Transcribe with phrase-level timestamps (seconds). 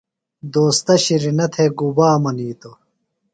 [0.53, 2.77] دوستہ شِرینہ تھےۡ گُبا منِیتوۡ؟